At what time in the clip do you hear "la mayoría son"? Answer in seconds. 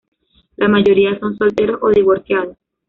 0.55-1.37